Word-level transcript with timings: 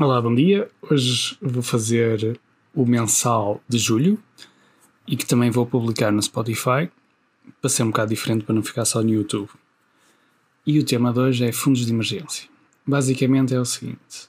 Olá, 0.00 0.22
bom 0.22 0.32
dia. 0.32 0.70
Hoje 0.88 1.36
vou 1.42 1.60
fazer 1.60 2.38
o 2.72 2.86
mensal 2.86 3.60
de 3.68 3.78
julho 3.78 4.16
e 5.08 5.16
que 5.16 5.26
também 5.26 5.50
vou 5.50 5.66
publicar 5.66 6.12
no 6.12 6.22
Spotify 6.22 6.88
para 7.60 7.68
ser 7.68 7.82
um 7.82 7.88
bocado 7.88 8.10
diferente 8.10 8.44
para 8.44 8.54
não 8.54 8.62
ficar 8.62 8.84
só 8.84 9.02
no 9.02 9.10
YouTube. 9.10 9.50
E 10.64 10.78
o 10.78 10.84
tema 10.84 11.12
de 11.12 11.18
hoje 11.18 11.44
é 11.44 11.50
fundos 11.50 11.84
de 11.84 11.92
emergência. 11.92 12.48
Basicamente 12.86 13.52
é 13.52 13.58
o 13.58 13.64
seguinte: 13.64 14.28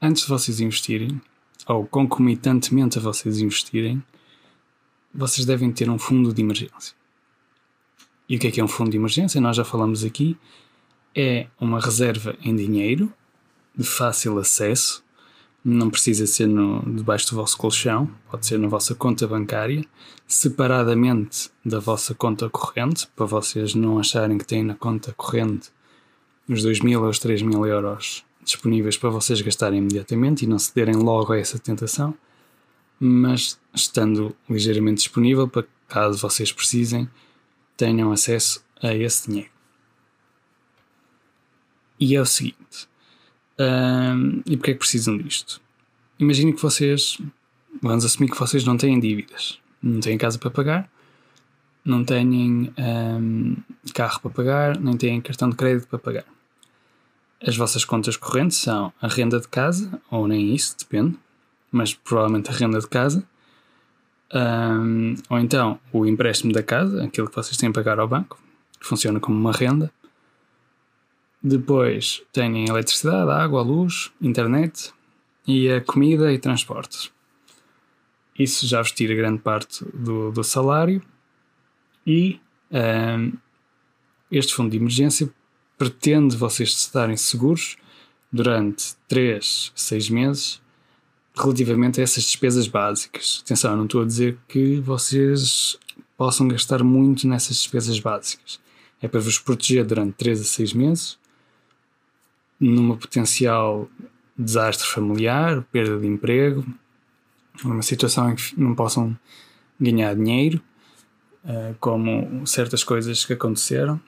antes 0.00 0.22
de 0.22 0.28
vocês 0.28 0.60
investirem, 0.60 1.20
ou 1.66 1.84
concomitantemente 1.84 2.96
a 2.96 3.02
vocês 3.02 3.40
investirem, 3.40 4.00
vocês 5.12 5.44
devem 5.44 5.72
ter 5.72 5.90
um 5.90 5.98
fundo 5.98 6.32
de 6.32 6.40
emergência. 6.40 6.94
E 8.28 8.36
o 8.36 8.38
que 8.38 8.46
é 8.46 8.50
que 8.52 8.60
é 8.60 8.64
um 8.64 8.68
fundo 8.68 8.92
de 8.92 8.98
emergência? 8.98 9.40
Nós 9.40 9.56
já 9.56 9.64
falamos 9.64 10.04
aqui. 10.04 10.36
É 11.12 11.48
uma 11.58 11.80
reserva 11.80 12.36
em 12.40 12.54
dinheiro 12.54 13.12
de 13.76 13.86
fácil 13.86 14.38
acesso, 14.38 15.04
não 15.64 15.90
precisa 15.90 16.26
ser 16.26 16.46
no, 16.46 16.80
debaixo 16.94 17.30
do 17.30 17.36
vosso 17.36 17.58
colchão, 17.58 18.08
pode 18.30 18.46
ser 18.46 18.58
na 18.58 18.68
vossa 18.68 18.94
conta 18.94 19.26
bancária, 19.26 19.84
separadamente 20.26 21.50
da 21.64 21.80
vossa 21.80 22.14
conta 22.14 22.48
corrente, 22.48 23.08
para 23.16 23.26
vocês 23.26 23.74
não 23.74 23.98
acharem 23.98 24.38
que 24.38 24.46
têm 24.46 24.62
na 24.62 24.74
conta 24.74 25.12
corrente 25.12 25.70
os 26.48 26.62
2 26.62 26.80
mil 26.80 27.02
ou 27.02 27.08
os 27.08 27.18
3 27.18 27.42
mil 27.42 27.66
euros 27.66 28.24
disponíveis 28.44 28.96
para 28.96 29.10
vocês 29.10 29.40
gastarem 29.40 29.80
imediatamente 29.80 30.44
e 30.44 30.46
não 30.46 30.58
cederem 30.58 30.94
logo 30.94 31.32
a 31.32 31.38
essa 31.38 31.58
tentação, 31.58 32.14
mas 33.00 33.58
estando 33.74 34.36
ligeiramente 34.48 34.98
disponível 34.98 35.48
para 35.48 35.64
caso 35.88 36.18
vocês 36.18 36.52
precisem, 36.52 37.10
tenham 37.76 38.12
acesso 38.12 38.64
a 38.80 38.94
esse 38.94 39.28
dinheiro. 39.28 39.50
E 41.98 42.14
é 42.14 42.20
o 42.20 42.26
seguinte 42.26 42.88
e 43.58 44.56
porquê 44.56 44.72
é 44.72 44.74
que 44.74 44.80
precisam 44.80 45.16
disto? 45.16 45.60
Imaginem 46.18 46.54
que 46.54 46.62
vocês, 46.62 47.18
vamos 47.82 48.04
assumir 48.04 48.30
que 48.30 48.38
vocês 48.38 48.64
não 48.64 48.76
têm 48.76 48.98
dívidas, 48.98 49.58
não 49.82 50.00
têm 50.00 50.16
casa 50.16 50.38
para 50.38 50.50
pagar, 50.50 50.90
não 51.84 52.04
têm 52.04 52.72
um, 52.78 53.56
carro 53.94 54.20
para 54.20 54.30
pagar, 54.30 54.78
nem 54.78 54.96
têm 54.96 55.20
cartão 55.20 55.48
de 55.48 55.56
crédito 55.56 55.86
para 55.88 55.98
pagar. 55.98 56.24
As 57.46 57.56
vossas 57.56 57.84
contas 57.84 58.16
correntes 58.16 58.56
são 58.56 58.92
a 59.00 59.06
renda 59.06 59.38
de 59.38 59.46
casa, 59.46 60.00
ou 60.10 60.26
nem 60.26 60.54
isso, 60.54 60.74
depende, 60.78 61.16
mas 61.70 61.94
provavelmente 61.94 62.50
a 62.50 62.52
renda 62.52 62.80
de 62.80 62.88
casa, 62.88 63.24
um, 64.34 65.14
ou 65.28 65.38
então 65.38 65.78
o 65.92 66.04
empréstimo 66.06 66.52
da 66.52 66.62
casa, 66.62 67.04
aquilo 67.04 67.28
que 67.28 67.36
vocês 67.36 67.56
têm 67.56 67.68
a 67.68 67.72
pagar 67.72 68.00
ao 68.00 68.08
banco, 68.08 68.38
que 68.80 68.86
funciona 68.86 69.20
como 69.20 69.38
uma 69.38 69.52
renda, 69.52 69.92
depois 71.46 72.22
têm 72.32 72.68
eletricidade, 72.68 73.30
água, 73.30 73.62
luz, 73.62 74.10
internet 74.20 74.92
e 75.46 75.70
a 75.70 75.80
comida 75.80 76.32
e 76.32 76.38
transportes. 76.38 77.12
Isso 78.36 78.66
já 78.66 78.82
vos 78.82 78.90
tira 78.90 79.14
grande 79.14 79.38
parte 79.40 79.84
do, 79.94 80.32
do 80.32 80.42
salário 80.42 81.00
e 82.04 82.40
um, 82.70 83.32
este 84.30 84.54
fundo 84.54 84.70
de 84.70 84.76
emergência 84.76 85.32
pretende 85.78 86.36
vocês 86.36 86.70
estarem 86.70 87.16
seguros 87.16 87.76
durante 88.32 88.96
3, 89.06 89.72
6 89.74 90.10
meses 90.10 90.60
relativamente 91.34 92.00
a 92.00 92.04
essas 92.04 92.24
despesas 92.24 92.66
básicas. 92.66 93.42
Atenção, 93.44 93.70
eu 93.70 93.76
não 93.76 93.84
estou 93.84 94.02
a 94.02 94.06
dizer 94.06 94.36
que 94.48 94.80
vocês 94.80 95.78
possam 96.16 96.48
gastar 96.48 96.82
muito 96.82 97.28
nessas 97.28 97.56
despesas 97.58 98.00
básicas. 98.00 98.58
É 99.00 99.06
para 99.06 99.20
vos 99.20 99.38
proteger 99.38 99.84
durante 99.84 100.14
3 100.14 100.40
a 100.40 100.44
6 100.44 100.72
meses 100.72 101.18
numa 102.58 102.96
potencial 102.96 103.88
desastre 104.36 104.86
familiar, 104.86 105.62
perda 105.72 105.98
de 105.98 106.06
emprego, 106.06 106.64
numa 107.64 107.82
situação 107.82 108.30
em 108.30 108.34
que 108.34 108.60
não 108.60 108.74
possam 108.74 109.16
ganhar 109.80 110.14
dinheiro, 110.14 110.60
uh, 111.44 111.74
como 111.80 112.46
certas 112.46 112.84
coisas 112.84 113.24
que 113.24 113.32
aconteceram, 113.32 114.00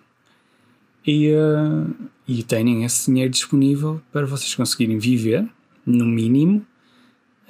e, 1.06 1.32
uh, 1.32 1.94
e 2.26 2.42
tenham 2.42 2.84
esse 2.84 3.10
dinheiro 3.10 3.30
disponível 3.30 4.02
para 4.12 4.26
vocês 4.26 4.54
conseguirem 4.54 4.98
viver, 4.98 5.48
no 5.86 6.04
mínimo, 6.04 6.66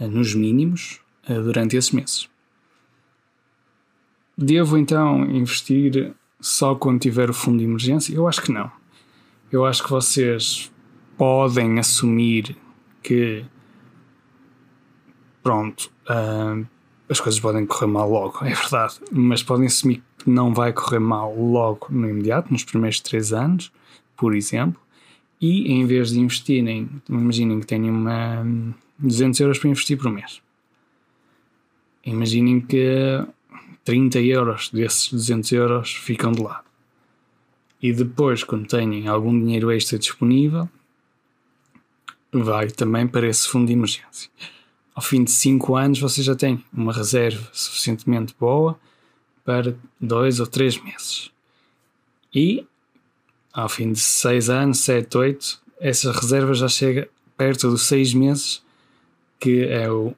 uh, 0.00 0.08
nos 0.08 0.34
mínimos, 0.34 1.00
durante 1.44 1.76
esses 1.76 1.91
meses. 1.91 2.26
Devo 4.34 4.78
então 4.78 5.26
investir 5.26 6.14
só 6.41 6.75
quando 6.75 7.00
tiver 7.00 7.28
o 7.28 7.34
fundo 7.34 7.58
de 7.58 7.64
emergência? 7.64 8.14
Eu 8.14 8.26
acho 8.26 8.41
que 8.41 8.50
não. 8.50 8.72
Eu 9.53 9.66
acho 9.66 9.84
que 9.84 9.91
vocês 9.91 10.72
podem 11.19 11.79
assumir 11.79 12.56
que 13.03 13.45
pronto, 15.43 15.91
uh, 16.09 16.67
as 17.09 17.21
coisas 17.21 17.41
podem 17.41 17.67
correr 17.67 17.89
mal 17.89 18.09
logo, 18.09 18.39
é 18.47 18.55
verdade, 18.55 19.01
mas 19.11 19.43
podem 19.43 19.67
assumir 19.67 20.03
que 20.19 20.31
não 20.31 20.55
vai 20.55 20.73
correr 20.73 21.01
mal 21.01 21.34
logo 21.34 21.89
no 21.91 22.09
imediato, 22.09 22.53
nos 22.53 22.65
primeiros 22.65 23.01
três 23.01 23.33
anos, 23.33 23.73
por 24.17 24.34
exemplo, 24.34 24.81
e 25.41 25.73
em 25.73 25.87
vez 25.87 26.11
de 26.11 26.21
investirem, 26.21 26.89
imaginem 27.09 27.61
que 27.61 27.67
tenham 27.67 27.95
uma, 27.95 28.45
200 28.99 29.39
euros 29.41 29.59
para 29.59 29.71
investir 29.71 29.97
por 29.97 30.11
mês. 30.11 30.43
Imaginem 32.05 32.61
que 32.61 33.25
30 33.85 34.21
euros 34.21 34.71
desses 34.71 35.12
200 35.12 35.53
euros 35.53 35.93
ficam 35.95 36.33
de 36.33 36.43
lado. 36.43 36.65
E 37.81 37.93
depois, 37.93 38.43
quando 38.43 38.67
têm 38.67 39.06
algum 39.06 39.39
dinheiro 39.39 39.71
extra 39.71 39.99
disponível, 39.99 40.69
vai 42.33 42.69
também 42.69 43.06
para 43.06 43.27
esse 43.27 43.49
fundo 43.49 43.66
de 43.66 43.72
emergência. 43.72 44.31
Ao 44.94 45.03
fim 45.03 45.25
de 45.25 45.31
5 45.31 45.77
anos, 45.77 46.00
você 46.00 46.22
já 46.22 46.34
tem 46.34 46.62
uma 46.72 46.93
reserva 46.93 47.49
suficientemente 47.53 48.34
boa 48.39 48.78
para 49.44 49.77
2 50.00 50.41
ou 50.41 50.47
3 50.47 50.83
meses. 50.83 51.31
E 52.34 52.67
ao 53.53 53.69
fim 53.69 53.93
de 53.93 54.00
6 54.00 54.50
anos, 54.50 54.78
7, 54.81 55.17
8, 55.17 55.62
essa 55.81 56.12
reserva 56.12 56.53
já 56.55 56.69
chega 56.69 57.09
perto 57.37 57.71
dos 57.71 57.83
6 57.83 58.15
meses, 58.15 58.62
que 59.38 59.65
é 59.65 59.91
o 59.91 60.15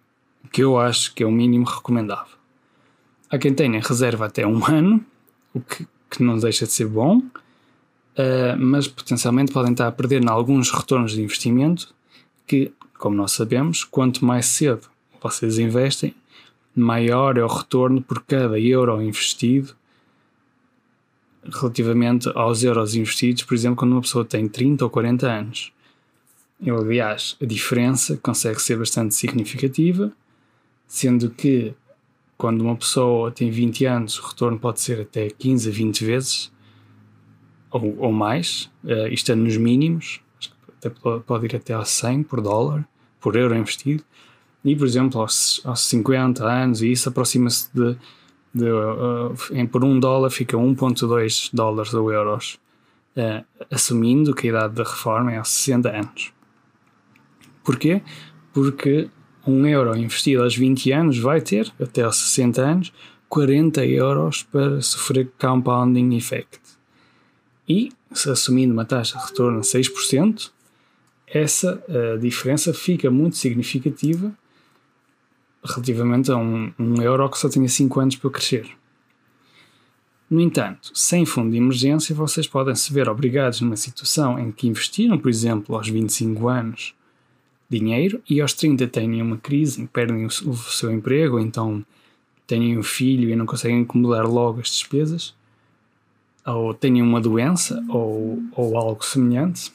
que 0.50 0.62
eu 0.62 0.78
acho 0.78 1.15
que 1.15 1.22
é 1.22 1.26
o 1.26 1.31
mínimo 1.31 1.65
recomendável. 1.65 2.37
Há 3.31 3.38
quem 3.38 3.54
tenha 3.54 3.81
reserva 3.81 4.26
até 4.26 4.47
um 4.47 4.65
ano, 4.65 5.04
o 5.54 5.60
que, 5.60 5.87
que 6.10 6.22
não 6.22 6.38
deixa 6.38 6.66
de 6.66 6.72
ser 6.72 6.87
bom, 6.87 7.19
uh, 7.19 8.59
mas 8.59 8.88
potencialmente 8.88 9.53
podem 9.53 9.72
estar 9.72 9.87
a 9.87 9.93
perder 9.93 10.22
em 10.22 10.28
alguns 10.28 10.70
retornos 10.70 11.12
de 11.12 11.22
investimento 11.22 11.94
que, 12.50 12.72
como 12.99 13.15
nós 13.15 13.31
sabemos, 13.31 13.84
quanto 13.84 14.25
mais 14.25 14.47
cedo 14.47 14.88
vocês 15.22 15.56
investem, 15.56 16.12
maior 16.75 17.38
é 17.38 17.44
o 17.44 17.47
retorno 17.47 18.03
por 18.03 18.25
cada 18.25 18.59
euro 18.59 19.00
investido 19.00 19.77
relativamente 21.44 22.28
aos 22.34 22.65
euros 22.65 22.97
investidos, 22.97 23.44
por 23.44 23.55
exemplo, 23.55 23.77
quando 23.77 23.93
uma 23.93 24.00
pessoa 24.00 24.25
tem 24.25 24.49
30 24.49 24.83
ou 24.84 24.91
40 24.91 25.31
anos. 25.31 25.72
Eu, 26.61 26.77
aliás, 26.77 27.37
a 27.41 27.47
diferença 27.47 28.19
consegue 28.21 28.61
ser 28.61 28.77
bastante 28.77 29.15
significativa, 29.15 30.12
sendo 30.88 31.31
que 31.31 31.72
quando 32.37 32.62
uma 32.62 32.75
pessoa 32.75 33.31
tem 33.31 33.49
20 33.49 33.84
anos, 33.84 34.19
o 34.19 34.27
retorno 34.27 34.59
pode 34.59 34.81
ser 34.81 35.00
até 35.00 35.31
15 35.31 35.69
a 35.69 35.72
20 35.72 36.05
vezes 36.05 36.53
ou, 37.71 37.97
ou 37.99 38.12
mais, 38.12 38.69
uh, 38.82 39.06
isto 39.09 39.31
é 39.31 39.37
nos 39.37 39.56
mínimos, 39.56 40.21
até 40.80 40.91
pode 41.20 41.46
ir 41.46 41.56
até 41.56 41.74
aos 41.74 41.91
100 41.91 42.24
por 42.24 42.41
dólar, 42.41 42.86
por 43.20 43.36
euro 43.36 43.54
investido, 43.54 44.02
e 44.64 44.74
por 44.74 44.86
exemplo 44.86 45.20
aos, 45.20 45.60
aos 45.64 45.80
50 45.80 46.44
anos, 46.44 46.82
e 46.82 46.91
isso 46.91 47.08
aproxima-se 47.08 47.68
de, 47.74 47.96
de 48.54 48.70
uh, 48.70 49.34
em, 49.52 49.66
por 49.66 49.84
um 49.84 50.00
dólar 50.00 50.30
fica 50.30 50.56
1,2 50.56 51.50
dólares 51.52 51.92
ou 51.94 52.10
euros, 52.10 52.58
uh, 53.16 53.44
assumindo 53.70 54.34
que 54.34 54.48
a 54.48 54.50
idade 54.50 54.74
da 54.74 54.84
reforma 54.84 55.32
é 55.32 55.38
aos 55.38 55.48
60 55.48 55.90
anos. 55.90 56.32
Porquê? 57.62 58.02
Porque 58.52 59.08
um 59.46 59.66
euro 59.66 59.96
investido 59.96 60.43
aos 60.43 60.56
20 60.56 60.93
anos 60.93 61.19
vai 61.19 61.40
ter, 61.40 61.72
até 61.81 62.02
aos 62.02 62.16
60 62.16 62.62
anos, 62.62 62.93
40 63.28 63.84
euros 63.87 64.43
para 64.43 64.82
sofrer 64.82 65.31
compounding 65.38 66.16
effect. 66.16 66.60
E, 67.69 67.93
assumindo 68.10 68.72
uma 68.72 68.84
taxa 68.84 69.16
de 69.16 69.25
retorno 69.25 69.60
de 69.60 69.66
6%, 69.66 70.50
essa 71.32 71.82
uh, 71.88 72.19
diferença 72.19 72.75
fica 72.75 73.11
muito 73.11 73.37
significativa 73.37 74.32
relativamente 75.65 76.31
a 76.31 76.37
um, 76.37 76.73
um 76.79 77.00
euro 77.00 77.29
que 77.31 77.38
só 77.38 77.49
tinha 77.49 77.69
5 77.69 78.00
anos 78.00 78.17
para 78.17 78.31
crescer. 78.31 78.67
No 80.29 80.41
entanto, 80.41 80.91
sem 80.94 81.27
fundo 81.27 81.50
de 81.50 81.56
emergência, 81.56 82.15
vocês 82.15 82.47
podem 82.47 82.75
se 82.75 82.93
ver 82.93 83.09
obrigados 83.09 83.61
numa 83.61 83.77
situação 83.77 84.38
em 84.38 84.50
que 84.50 84.69
investiram, 84.69 85.19
por 85.19 85.29
exemplo, 85.29 85.75
aos 85.75 85.88
25 85.88 86.49
anos 86.49 86.94
dinheiro 87.69 88.21
e 88.29 88.41
aos 88.41 88.53
30 88.53 88.88
têm 88.88 89.23
uma 89.23 89.38
crise 89.38 89.88
perdem 89.93 90.25
o, 90.25 90.29
o 90.29 90.56
seu 90.56 90.91
emprego, 90.91 91.38
então 91.38 91.85
têm 92.47 92.77
um 92.77 92.82
filho 92.82 93.31
e 93.31 93.37
não 93.37 93.47
conseguem 93.47 93.82
acumular 93.82 94.27
logo 94.27 94.61
as 94.61 94.69
despesas, 94.69 95.35
ou 96.44 96.75
têm 96.75 97.00
uma 97.00 97.21
doença 97.21 97.85
ou, 97.88 98.43
ou 98.53 98.77
algo 98.77 99.05
semelhante 99.05 99.73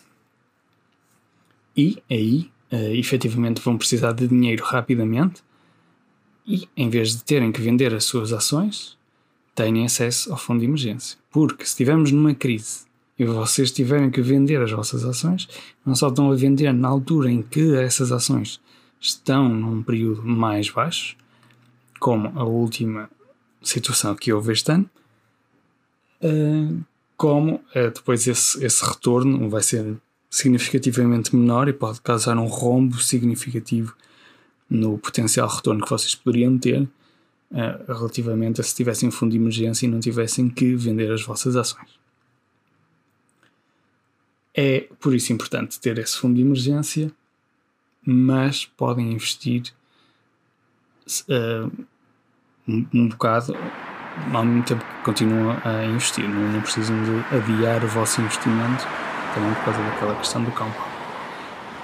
e 1.75 2.01
aí 2.09 2.49
uh, 2.71 2.95
efetivamente 2.95 3.61
vão 3.61 3.77
precisar 3.77 4.13
de 4.13 4.27
dinheiro 4.27 4.63
rapidamente 4.63 5.43
e, 6.47 6.67
em 6.75 6.89
vez 6.89 7.15
de 7.15 7.23
terem 7.23 7.51
que 7.51 7.61
vender 7.61 7.93
as 7.93 8.05
suas 8.05 8.31
ações, 8.31 8.97
têm 9.53 9.85
acesso 9.85 10.31
ao 10.31 10.37
fundo 10.37 10.59
de 10.59 10.65
emergência. 10.65 11.17
Porque 11.31 11.63
se 11.63 11.71
estivermos 11.71 12.11
numa 12.11 12.35
crise 12.35 12.85
e 13.17 13.25
vocês 13.25 13.71
tiverem 13.71 14.11
que 14.11 14.21
vender 14.21 14.61
as 14.61 14.71
vossas 14.71 15.05
ações, 15.05 15.47
não 15.85 15.95
só 15.95 16.09
estão 16.09 16.31
a 16.31 16.35
vender 16.35 16.73
na 16.73 16.87
altura 16.87 17.31
em 17.31 17.41
que 17.41 17.75
essas 17.75 18.11
ações 18.11 18.59
estão 18.99 19.47
num 19.47 19.81
período 19.81 20.23
mais 20.23 20.69
baixo, 20.69 21.15
como 21.99 22.31
a 22.37 22.43
última 22.43 23.09
situação 23.61 24.15
que 24.15 24.31
houve 24.31 24.53
este 24.53 24.71
ano, 24.71 24.89
uh, 26.21 26.83
como 27.17 27.55
uh, 27.55 27.91
depois 27.93 28.27
esse, 28.27 28.63
esse 28.63 28.85
retorno 28.85 29.49
vai 29.49 29.63
ser 29.63 29.97
significativamente 30.35 31.33
menor 31.33 31.69
e 31.69 31.73
pode 31.73 32.01
causar 32.01 32.37
um 32.37 32.45
rombo 32.45 32.99
significativo 32.99 33.95
no 34.69 34.97
potencial 34.97 35.47
retorno 35.47 35.83
que 35.83 35.89
vocês 35.89 36.13
poderiam 36.13 36.57
ter 36.57 36.81
uh, 36.81 37.93
relativamente 37.93 38.59
a 38.59 38.63
se 38.63 38.75
tivessem 38.75 39.07
um 39.07 39.11
fundo 39.11 39.31
de 39.31 39.37
emergência 39.37 39.85
e 39.85 39.89
não 39.89 39.99
tivessem 39.99 40.49
que 40.49 40.75
vender 40.75 41.09
as 41.09 41.23
vossas 41.23 41.55
ações. 41.55 41.89
É 44.53 44.89
por 44.99 45.15
isso 45.15 45.31
importante 45.31 45.79
ter 45.79 45.97
esse 45.99 46.17
fundo 46.17 46.35
de 46.35 46.41
emergência, 46.41 47.11
mas 48.05 48.65
podem 48.65 49.13
investir 49.13 49.73
uh, 51.29 51.71
um, 52.67 52.85
um, 52.93 53.07
bocado 53.07 53.55
ao 54.33 54.43
mesmo 54.43 54.63
tempo 54.63 54.83
que 54.83 55.03
continuam 55.03 55.57
a 55.63 55.85
investir. 55.85 56.27
Não, 56.27 56.51
não 56.51 56.61
precisam 56.61 56.95
de 57.03 57.35
adiar 57.35 57.85
o 57.85 57.87
vosso 57.87 58.19
investimento 58.19 58.85
também 59.35 59.53
por 59.53 59.65
causa 59.65 59.79
daquela 59.83 60.15
questão 60.15 60.43
do 60.43 60.51
campo. 60.51 60.75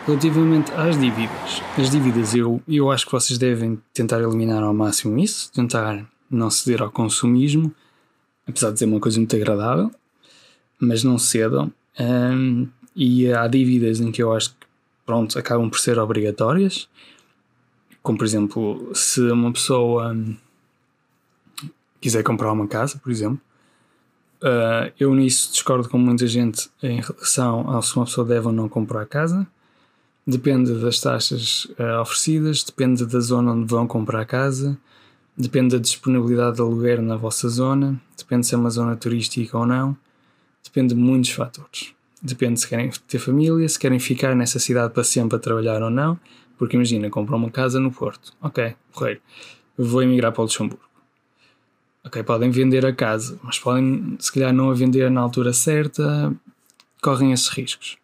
Relativamente 0.07 0.71
às 0.71 0.99
dívidas, 0.99 1.61
as 1.77 1.91
dívidas 1.91 2.33
eu, 2.33 2.59
eu 2.67 2.89
acho 2.89 3.05
que 3.05 3.11
vocês 3.11 3.37
devem 3.37 3.79
tentar 3.93 4.19
eliminar 4.19 4.63
ao 4.63 4.73
máximo 4.73 5.19
isso, 5.19 5.51
tentar 5.51 6.03
não 6.29 6.49
ceder 6.49 6.81
ao 6.81 6.89
consumismo, 6.89 7.71
apesar 8.47 8.71
de 8.71 8.79
ser 8.79 8.85
uma 8.85 8.99
coisa 8.99 9.19
muito 9.19 9.35
agradável, 9.35 9.91
mas 10.79 11.03
não 11.03 11.19
cedam. 11.19 11.71
Um, 11.99 12.67
e 12.95 13.31
há 13.31 13.47
dívidas 13.47 13.99
em 13.99 14.11
que 14.11 14.23
eu 14.23 14.33
acho 14.33 14.49
que 14.51 14.65
pronto, 15.05 15.37
acabam 15.37 15.69
por 15.69 15.79
ser 15.79 15.99
obrigatórias, 15.99 16.89
como 18.01 18.17
por 18.17 18.25
exemplo, 18.25 18.91
se 18.95 19.21
uma 19.29 19.51
pessoa 19.51 20.15
quiser 21.99 22.23
comprar 22.23 22.51
uma 22.51 22.67
casa, 22.67 22.97
por 22.97 23.11
exemplo, 23.11 23.39
uh, 24.43 24.91
eu 24.99 25.13
nisso 25.13 25.51
discordo 25.51 25.87
com 25.87 25.97
muita 25.97 26.27
gente 26.27 26.69
em 26.81 27.01
relação 27.01 27.69
a 27.69 27.81
se 27.81 27.95
uma 27.95 28.05
pessoa 28.05 28.25
deve 28.25 28.47
ou 28.47 28.53
não 28.53 28.67
comprar 28.67 29.05
casa. 29.05 29.47
Depende 30.25 30.73
das 30.79 30.99
taxas 30.99 31.65
uh, 31.79 32.01
oferecidas, 32.01 32.63
depende 32.63 33.05
da 33.05 33.19
zona 33.19 33.53
onde 33.53 33.67
vão 33.67 33.87
comprar 33.87 34.25
casa, 34.25 34.77
depende 35.35 35.75
da 35.75 35.81
disponibilidade 35.81 36.57
de 36.57 36.61
aluguer 36.61 37.01
na 37.01 37.15
vossa 37.15 37.49
zona, 37.49 37.99
depende 38.17 38.45
se 38.45 38.53
é 38.53 38.57
uma 38.57 38.69
zona 38.69 38.95
turística 38.95 39.57
ou 39.57 39.65
não, 39.65 39.97
depende 40.63 40.93
de 40.93 40.99
muitos 40.99 41.31
fatores. 41.31 41.93
Depende 42.21 42.59
se 42.59 42.67
querem 42.67 42.91
ter 43.07 43.17
família, 43.17 43.67
se 43.67 43.79
querem 43.79 43.97
ficar 43.97 44.35
nessa 44.35 44.59
cidade 44.59 44.93
para 44.93 45.03
sempre 45.03 45.37
a 45.37 45.39
trabalhar 45.39 45.81
ou 45.81 45.89
não, 45.89 46.19
porque 46.55 46.75
imagina, 46.75 47.09
comprar 47.09 47.35
uma 47.35 47.49
casa 47.49 47.79
no 47.79 47.91
Porto, 47.91 48.31
ok, 48.39 48.75
correio, 48.93 49.19
vou 49.75 50.03
emigrar 50.03 50.31
para 50.31 50.41
o 50.41 50.43
Luxemburgo 50.43 50.90
ok, 52.03 52.23
podem 52.23 52.49
vender 52.49 52.85
a 52.85 52.93
casa, 52.93 53.39
mas 53.43 53.59
podem 53.59 54.15
se 54.19 54.31
calhar 54.31 54.53
não 54.53 54.69
a 54.69 54.73
vender 54.73 55.09
na 55.09 55.21
altura 55.21 55.53
certa, 55.53 56.33
correm 57.01 57.31
esses 57.31 57.49
riscos. 57.49 57.97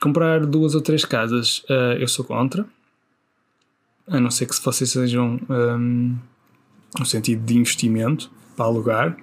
Comprar 0.00 0.44
duas 0.44 0.74
ou 0.74 0.80
três 0.80 1.04
casas, 1.04 1.60
uh, 1.70 1.96
eu 1.98 2.06
sou 2.08 2.24
contra, 2.24 2.66
a 4.06 4.20
não 4.20 4.30
ser 4.30 4.46
que 4.46 4.54
se 4.54 4.62
vocês 4.62 4.90
sejam 4.90 5.40
um, 5.48 6.16
no 6.98 7.06
sentido 7.06 7.44
de 7.44 7.56
investimento 7.56 8.30
para 8.56 8.66
alugar. 8.66 9.16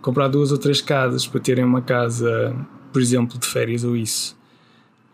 Comprar 0.00 0.28
duas 0.28 0.52
ou 0.52 0.58
três 0.58 0.80
casas 0.80 1.26
para 1.26 1.40
terem 1.40 1.64
uma 1.64 1.82
casa, 1.82 2.54
por 2.92 3.02
exemplo, 3.02 3.38
de 3.38 3.46
férias 3.46 3.82
ou 3.82 3.96
isso, 3.96 4.36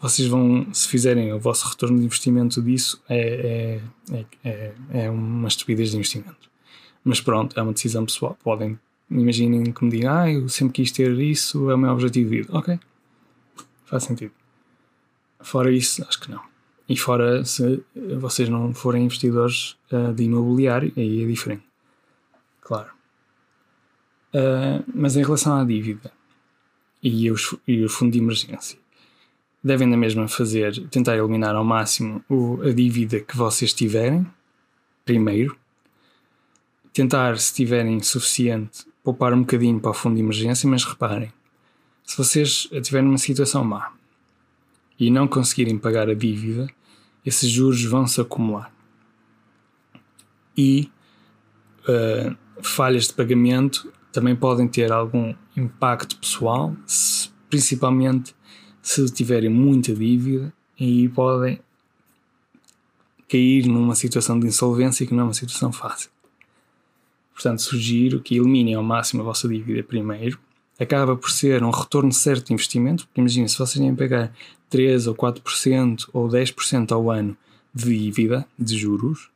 vocês 0.01 0.29
vão, 0.29 0.67
se 0.73 0.89
fizerem 0.89 1.33
o 1.33 1.39
vosso 1.39 1.69
retorno 1.69 1.99
de 1.99 2.05
investimento 2.05 2.61
disso, 2.61 3.01
é, 3.09 3.81
é, 4.11 4.17
é, 4.17 4.27
é, 4.45 5.05
é 5.05 5.11
uma 5.11 5.49
estupidez 5.49 5.93
de 5.93 5.97
investimento. 5.97 6.52
Mas 7.05 7.21
pronto, 7.21 7.59
é 7.59 7.63
uma 7.63 7.73
decisão 7.73 8.05
pessoal. 8.05 8.37
Podem, 8.43 8.79
imaginem 9.11 9.73
que 9.73 9.85
me 9.85 9.91
digam, 9.91 10.13
ah, 10.13 10.31
eu 10.31 10.49
sempre 10.49 10.75
quis 10.75 10.93
ter 10.93 11.19
isso, 11.19 11.71
é 11.71 11.75
o 11.75 11.79
meu 11.79 11.91
objetivo 11.91 12.31
de 12.31 12.37
vida. 12.37 12.57
Ok, 12.57 12.79
faz 13.87 14.05
sentido. 14.05 14.33
Fora 15.41 15.73
isso, 15.73 16.05
acho 16.07 16.21
que 16.21 16.31
não. 16.31 16.41
E 16.89 16.97
fora, 16.97 17.45
se 17.45 17.83
vocês 18.19 18.49
não 18.49 18.75
forem 18.75 19.05
investidores 19.05 19.77
uh, 19.91 20.13
de 20.13 20.25
imobiliário, 20.25 20.93
aí 20.97 21.23
é 21.23 21.27
diferente. 21.27 21.65
Claro. 22.61 22.91
Uh, 24.35 24.83
mas 24.95 25.17
em 25.17 25.23
relação 25.23 25.55
à 25.55 25.65
dívida 25.65 26.13
e, 27.03 27.31
os, 27.31 27.55
e 27.67 27.85
o 27.85 27.89
fundo 27.89 28.13
de 28.13 28.19
emergência, 28.19 28.79
devem 29.63 29.87
na 29.87 29.97
mesma 29.97 30.27
fazer, 30.29 30.87
tentar 30.89 31.17
eliminar 31.17 31.55
ao 31.55 31.65
máximo 31.65 32.25
o, 32.29 32.61
a 32.63 32.73
dívida 32.73 33.21
que 33.21 33.37
vocês 33.37 33.73
tiverem, 33.73 34.27
primeiro, 35.05 35.57
tentar, 36.93 37.39
se 37.39 37.55
tiverem 37.55 38.01
suficiente, 38.03 38.87
poupar 39.03 39.33
um 39.33 39.41
bocadinho 39.41 39.81
para 39.81 39.91
o 39.91 39.95
fundo 39.95 40.17
de 40.17 40.23
emergência, 40.23 40.69
mas 40.69 40.85
reparem, 40.85 41.33
se 42.05 42.17
vocês 42.17 42.69
estiverem 42.71 43.07
numa 43.07 43.19
situação 43.19 43.65
má 43.65 43.93
e 44.99 45.11
não 45.11 45.27
conseguirem 45.27 45.79
pagar 45.79 46.09
a 46.09 46.15
dívida, 46.15 46.69
esses 47.25 47.49
juros 47.49 47.83
vão 47.85 48.07
se 48.07 48.21
acumular. 48.21 48.73
E 50.57 50.91
uh, 51.89 52.37
falhas 52.63 53.09
de 53.09 53.15
pagamento 53.15 53.93
também 54.13 54.37
podem 54.37 54.69
ter 54.69 54.93
algum 54.93 55.35
impacto 55.57 56.19
pessoal, 56.19 56.77
se, 56.87 57.31
principalmente 57.49 58.35
se 58.83 59.07
tiverem 59.07 59.49
muita 59.49 59.95
dívida 59.95 60.53
e 60.79 61.09
podem 61.09 61.61
cair 63.29 63.67
numa 63.67 63.95
situação 63.95 64.39
de 64.39 64.47
insolvência 64.47 65.07
que 65.07 65.15
não 65.15 65.23
é 65.23 65.25
uma 65.25 65.35
situação 65.35 65.73
fácil. 65.73 66.12
Portanto, 67.35 67.63
sugiro 67.63 68.21
que 68.21 68.37
eliminem 68.37 68.75
ao 68.75 68.83
máximo 68.83 69.23
a 69.23 69.25
vossa 69.25 69.49
dívida 69.49 69.83
primeiro. 69.83 70.39
Acaba 70.79 71.17
por 71.17 71.31
ser 71.31 71.63
um 71.63 71.71
retorno 71.71 72.13
certo 72.13 72.49
de 72.49 72.55
investimento, 72.55 73.07
porque 73.07 73.21
imagina, 73.21 73.49
se 73.49 73.59
vocês 73.59 73.83
têm 73.83 73.95
pegar 73.95 74.33
3 74.69 75.07
ou 75.07 75.15
4% 75.15 76.09
ou 76.13 76.29
10% 76.29 76.93
ao 76.93 77.11
ano 77.11 77.37
de 77.75 77.97
dívida, 77.99 78.47
de 78.59 78.77
juros, 78.77 79.31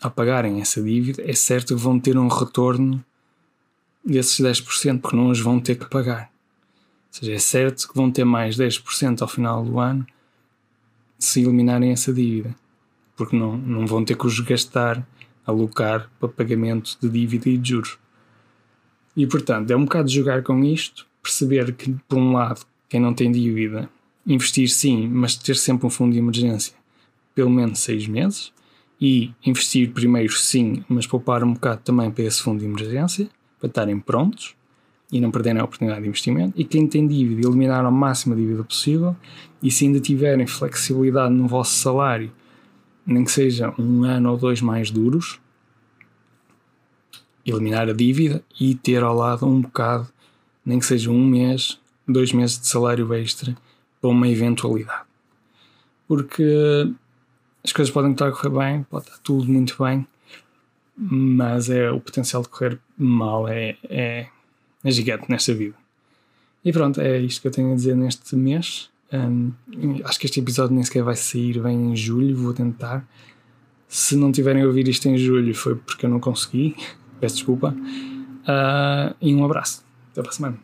ao 0.00 0.10
pagarem 0.10 0.60
essa 0.60 0.82
dívida, 0.82 1.22
é 1.26 1.32
certo 1.34 1.74
que 1.74 1.80
vão 1.80 1.98
ter 1.98 2.16
um 2.18 2.28
retorno 2.28 3.02
desses 4.04 4.38
10%, 4.38 5.00
porque 5.00 5.16
não 5.16 5.30
os 5.30 5.40
vão 5.40 5.58
ter 5.58 5.76
que 5.76 5.88
pagar. 5.88 6.30
Ou 7.08 7.20
seja, 7.20 7.32
é 7.32 7.38
certo 7.38 7.88
que 7.88 7.94
vão 7.94 8.10
ter 8.10 8.24
mais 8.24 8.56
10% 8.56 9.22
ao 9.22 9.28
final 9.28 9.64
do 9.64 9.78
ano 9.78 10.06
se 11.18 11.40
eliminarem 11.40 11.90
essa 11.90 12.12
dívida, 12.12 12.54
porque 13.16 13.36
não, 13.36 13.56
não 13.56 13.86
vão 13.86 14.04
ter 14.04 14.16
que 14.16 14.26
os 14.26 14.38
gastar 14.40 15.06
alocar 15.46 16.10
para 16.18 16.28
pagamento 16.28 16.96
de 17.00 17.08
dívida 17.08 17.48
e 17.48 17.58
de 17.58 17.70
juros. 17.70 17.98
E 19.16 19.26
portanto, 19.26 19.70
é 19.70 19.76
um 19.76 19.84
bocado 19.84 20.08
jogar 20.08 20.42
com 20.42 20.64
isto, 20.64 21.06
perceber 21.22 21.72
que, 21.74 21.94
por 22.08 22.18
um 22.18 22.32
lado, 22.32 22.66
quem 22.88 23.00
não 23.00 23.14
tem 23.14 23.30
dívida, 23.30 23.88
investir 24.26 24.68
sim, 24.68 25.08
mas 25.08 25.36
ter 25.36 25.56
sempre 25.56 25.86
um 25.86 25.90
fundo 25.90 26.12
de 26.12 26.18
emergência, 26.18 26.74
pelo 27.34 27.50
menos 27.50 27.78
seis 27.78 28.06
meses, 28.06 28.52
e 29.00 29.32
investir 29.44 29.90
primeiro 29.92 30.32
sim, 30.32 30.84
mas 30.88 31.06
poupar 31.06 31.44
um 31.44 31.52
bocado 31.52 31.80
também 31.84 32.10
para 32.10 32.24
esse 32.24 32.42
fundo 32.42 32.60
de 32.60 32.64
emergência, 32.64 33.28
para 33.58 33.68
estarem 33.68 33.98
prontos 33.98 34.54
e 35.12 35.20
não 35.20 35.30
perderem 35.30 35.60
a 35.60 35.64
oportunidade 35.64 36.02
de 36.02 36.08
investimento. 36.08 36.54
E 36.60 36.64
quem 36.64 36.86
tem 36.86 37.06
dívida, 37.06 37.46
eliminar 37.46 37.84
ao 37.84 37.92
máximo 37.92 38.34
a 38.34 38.36
dívida 38.36 38.64
possível, 38.64 39.14
e 39.62 39.70
se 39.70 39.86
ainda 39.86 40.00
tiverem 40.00 40.46
flexibilidade 40.46 41.32
no 41.32 41.46
vosso 41.46 41.74
salário 41.74 42.32
nem 43.06 43.24
que 43.24 43.30
seja 43.30 43.74
um 43.78 44.04
ano 44.04 44.30
ou 44.30 44.36
dois 44.36 44.60
mais 44.60 44.90
duros, 44.90 45.40
eliminar 47.44 47.88
a 47.88 47.92
dívida 47.92 48.42
e 48.58 48.74
ter 48.74 49.02
ao 49.02 49.14
lado 49.14 49.46
um 49.46 49.60
bocado, 49.60 50.08
nem 50.64 50.78
que 50.78 50.86
seja 50.86 51.10
um 51.10 51.24
mês, 51.24 51.78
dois 52.08 52.32
meses 52.32 52.58
de 52.58 52.66
salário 52.66 53.12
extra 53.14 53.56
para 54.00 54.10
uma 54.10 54.28
eventualidade. 54.28 55.04
Porque 56.08 56.90
as 57.62 57.72
coisas 57.72 57.92
podem 57.92 58.12
estar 58.12 58.28
a 58.28 58.32
correr 58.32 58.50
bem, 58.50 58.82
pode 58.84 59.06
estar 59.06 59.18
tudo 59.18 59.50
muito 59.50 59.82
bem, 59.82 60.06
mas 60.96 61.68
é 61.68 61.90
o 61.90 62.00
potencial 62.00 62.42
de 62.42 62.48
correr 62.48 62.78
mal 62.96 63.48
é, 63.48 63.76
é, 63.84 64.28
é 64.82 64.90
gigante 64.90 65.30
nesta 65.30 65.52
vida. 65.54 65.74
E 66.64 66.72
pronto, 66.72 67.00
é 67.00 67.18
isto 67.18 67.42
que 67.42 67.48
eu 67.48 67.52
tenho 67.52 67.72
a 67.72 67.74
dizer 67.74 67.94
neste 67.94 68.34
mês. 68.36 68.90
Um, 69.14 69.52
acho 70.04 70.18
que 70.18 70.26
este 70.26 70.40
episódio 70.40 70.74
nem 70.74 70.82
sequer 70.82 71.04
vai 71.04 71.14
sair 71.14 71.60
bem 71.60 71.92
em 71.92 71.96
julho, 71.96 72.36
vou 72.36 72.52
tentar. 72.52 73.06
Se 73.86 74.16
não 74.16 74.32
tiverem 74.32 74.62
a 74.62 74.66
ouvir 74.66 74.88
isto 74.88 75.08
em 75.08 75.16
julho, 75.16 75.54
foi 75.54 75.76
porque 75.76 76.06
eu 76.06 76.10
não 76.10 76.18
consegui. 76.18 76.74
Peço 77.20 77.36
desculpa. 77.36 77.70
Uh, 77.70 79.14
e 79.20 79.32
um 79.34 79.44
abraço. 79.44 79.84
Até 80.10 80.20
para 80.20 80.30
a 80.30 80.34
semana. 80.34 80.58